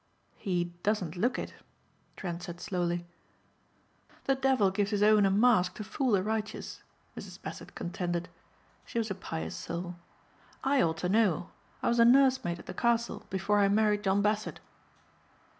[0.39, 1.53] "He doesn't look it,"
[2.17, 3.05] Trent said slowly.
[4.23, 6.81] "The devil gives his own a mask to fool the righteous,"
[7.15, 7.39] Mrs.
[7.39, 8.27] Bassett contended.
[8.83, 9.97] She was a pious soul.
[10.63, 11.51] "I ought to know.
[11.83, 14.59] I was a nursemaid at the castle before I married John Bassett."